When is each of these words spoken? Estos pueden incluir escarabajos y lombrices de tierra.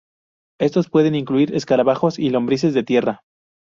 Estos 0.59 0.89
pueden 0.89 1.13
incluir 1.13 1.53
escarabajos 1.53 2.17
y 2.17 2.31
lombrices 2.31 2.73
de 2.73 2.81
tierra. 2.81 3.21